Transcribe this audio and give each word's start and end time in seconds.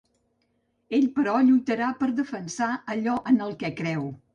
Ell 0.99 1.05
però 1.19 1.37
lluitarà 1.43 1.93
per 2.03 2.11
defensar 2.23 2.75
allò 2.97 3.23
en 3.35 3.43
el 3.51 3.59
que 3.65 3.77
creu. 3.85 4.15